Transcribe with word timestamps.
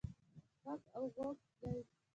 ږغ 0.65 0.81
او 0.95 1.03
ږوغ 1.15 1.37
دی. 1.59 1.73